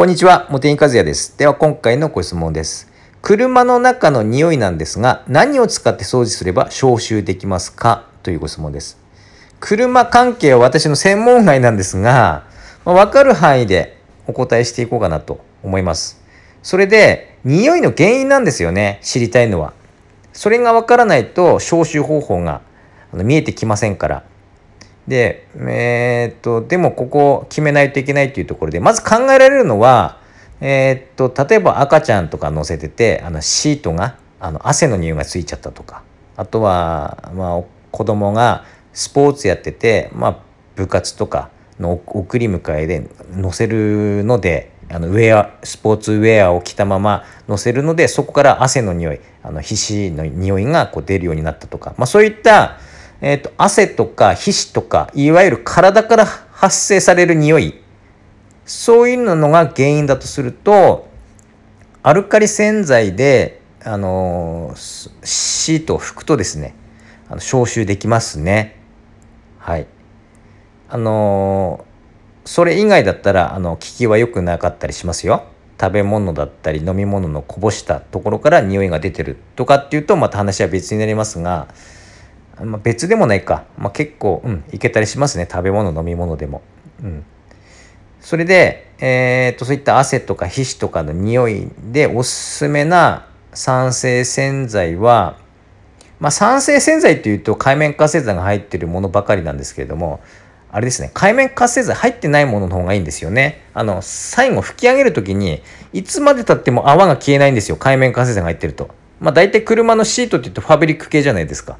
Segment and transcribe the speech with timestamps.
[0.00, 1.36] こんにちは、茂木和也です。
[1.36, 2.90] では今回のご質問です。
[3.20, 8.06] 車の中の匂いなんですが、何を使って掃除すれば消臭できますか？
[8.22, 8.98] というご質問です。
[9.60, 12.46] 車関係は私の専門外なんですが、
[12.86, 16.18] まあ、かる範囲でお答えしていこうかなと思います。
[16.62, 19.74] それで、匂いの原因なんですよね、知りたいのは。
[20.32, 22.62] それが分からないと消臭方法が
[23.12, 24.24] 見えてきませんから。
[25.10, 30.20] で、えーっと、でもここ決めないといけないというところで、まず考えられるのは、
[30.60, 36.04] えーっと、例えば赤ちゃんとか乗せてて、あのシートが、あの汗の匂いがついちゃったとか、
[36.36, 40.38] あとは、まあ、子供がスポーツやってて、まあ、
[40.76, 41.50] 部活とか
[41.80, 52.78] の送り迎えで乗せるので、あのウェアスポーツウェアを着たまま乗せるのでそこから汗の匂いあの皮脂の匂いがこう出るようになったとか、まあ、そういった、
[53.20, 57.74] えー、と汗とか皮脂とかいわゆる体から発生される匂い
[58.64, 61.08] そういうのが原因だとすると
[62.02, 66.74] アルカリ洗剤で、あのシートを拭くとですね
[67.28, 68.80] あの消臭できますね。
[69.58, 69.86] はい
[70.88, 71.84] あの
[72.44, 75.44] それ以外だったらあの効きは良くなかったりしますよ。
[75.80, 81.68] 食べ物だったり飲み物のこぼしたところから匂いが出てるとかっていうとまた話は別になりますが、
[82.64, 85.48] まあ、別でもないか、まあ、結構、うん、いけたりしますね。
[85.50, 86.62] 食べ物飲み物でも。
[87.02, 87.24] うん、
[88.20, 95.38] それで、えー、とそういった汗とか皮脂とかの匂いでおすすめな酸性洗剤は、
[96.18, 100.20] まあ、酸性洗剤というと海面活性剤が入ってるものばかりなんですけれども
[100.72, 101.10] あれですね。
[101.14, 103.62] 海面活性剤入ってないものの方がいいんですよね。
[103.74, 107.76] あの最後吹き上げる時にいつまでたっても泡が消えないんですよ。
[107.76, 108.88] 海面活性剤が入ってると。
[109.18, 111.76] まあ大体車のシートって言うとファブリック系じゃないですか。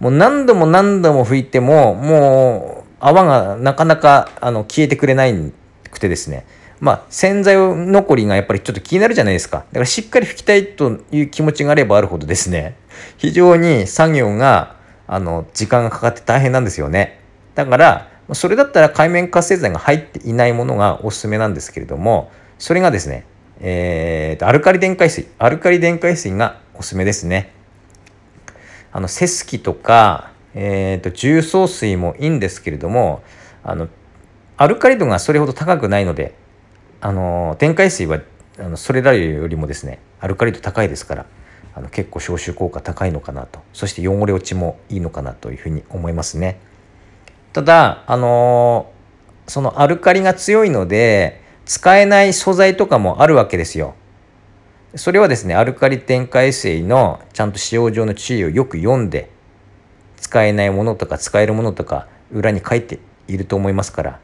[0.00, 5.52] もう何度も何度も拭いてももう泡がなかなかあの消えてくれない
[5.90, 6.46] くてですね。
[6.80, 9.58] まあ洗剤残りがやっぱりちょっと気になるじゃないですか。
[9.58, 12.76] だからしっかり拭きたいという気持ちがあればあるほどですね。
[13.16, 14.76] 非常に作業が
[15.06, 17.20] あの時間がかかって大変なんですよね。
[17.54, 23.24] だからそれだったら海面活性剤が入っていないものがおすすめなんですけれどもそれがですね、
[23.60, 25.28] えーと、アルカリ電解水。
[25.38, 27.52] アルカリ電解水がおすすめですね。
[28.92, 33.22] あのセスキとか、えーと、重曹水もいいんですけれども
[33.62, 33.88] あの
[34.56, 36.34] アルカリ度がそれほど高くないので
[37.00, 38.20] あの電解水は
[38.58, 41.26] あのそれらよりもですねアルカリ度高いですから
[41.74, 46.58] あの結構消臭効果高いのかなとそして汚れ落ちもいいのかなというふうに思いますね。
[47.52, 48.90] ただあの
[49.46, 53.94] そのアルカリが強いので使えない素材とかもあるわけですよ。
[54.96, 59.30] それはですねアルカリ電解水のちゃんと使用上の注意をよく読んで
[60.16, 62.98] 使えないものとか使えるものとか裏に書いて
[63.28, 64.20] いると思いますから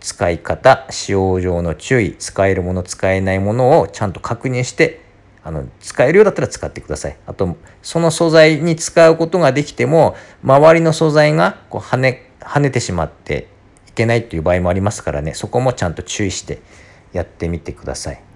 [0.00, 5.02] 使い方使用上の注意使えるもの使えないものをちゃんと確認して
[5.42, 7.16] あの使えるようだったら使ってください。
[7.26, 13.48] あとその素材に使うことができても周りの素材がこう跳ね跳ねてしまって
[13.88, 16.60] いけないという場合もありますからねそこもちゃんと注意して
[17.12, 18.27] やってみてください。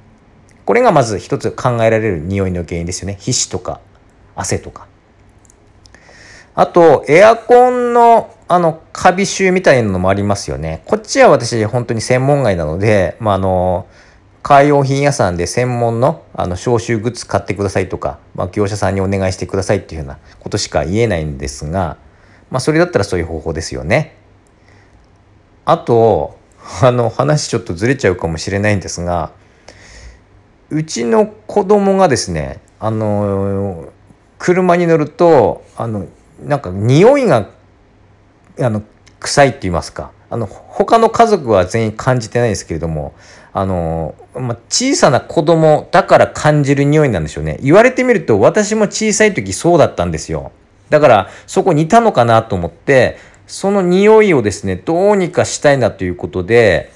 [0.64, 3.80] これがまず一つ考えられる匂いの原因ですよね皮脂とか
[4.34, 4.86] 汗とか。
[6.54, 10.82] あとエアコンのあのカビ臭みたいなのもありますよね。
[10.84, 13.86] こっちは私本当に専門外なので、まあ、あの
[14.42, 21.96] カー用品屋さんで専門のあの消臭グッズ買ってくださいとか、まあ、業者さんにお願いしてくださいっていうようなことしか言えないんですが、
[22.50, 24.16] まあ、それだったらそういう方法ですよね。
[25.64, 26.36] あと
[26.82, 29.32] あの話ちょっとずれちゃうかもしれないんですが
[30.72, 33.92] うちの子供がですねあの
[34.38, 36.06] 車に乗るとあの
[36.42, 37.50] なんか匂いが
[38.58, 38.82] あの
[39.20, 40.10] 臭いって言いますか。
[40.30, 43.12] あの他の家族は全員感じてないですけれども
[43.52, 47.58] あの、まあ、小さな子供だから感じる匂いなんでしょうね。
[47.62, 50.52] 言われてみると私も小さい時そうだったんですよ。
[50.88, 56.91] だからそこにいたのかなと思ってその匂いをですねどうにかしたいなということで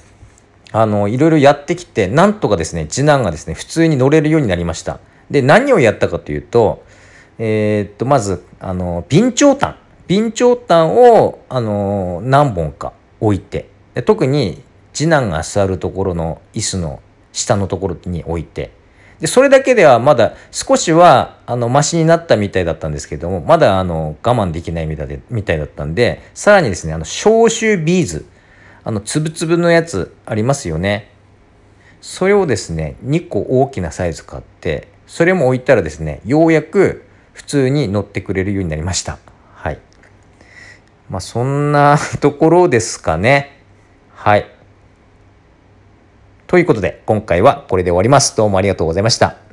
[0.79, 4.99] あのいろいろやってきてなんとかですね次男がですね普通に乗れるようになりました。
[5.31, 6.83] で何をやったかというと
[7.39, 9.77] えー、っとまずあの備長炭。
[10.07, 14.61] 備長炭をあの何本か置いてで特に
[14.93, 17.01] 次男が座るところの椅子の
[17.33, 18.71] 下のところに置いて
[19.19, 28.25] でそれだけではまだ少しはあのマシになったみたいだったんですけどもまだあの我慢できないみたいでみたいだったんでさらにですねあの消臭ビーズ。
[28.87, 31.11] あのつぶつぶのやつありますよね。
[31.99, 37.03] それをですね2個大きなサイズ買ってそれも置いたらですねようやく
[37.33, 39.19] 普通に乗ってくれるようになりました。
[39.55, 39.79] はい。
[41.09, 43.61] まあそんなところですかね。
[44.15, 44.49] はい。
[46.47, 48.37] ということで、今回はこれで終わります。
[48.37, 49.46] どうもありがとうございました。